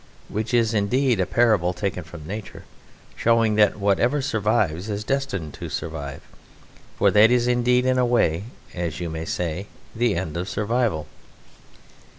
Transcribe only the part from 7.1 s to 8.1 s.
that is indeed in a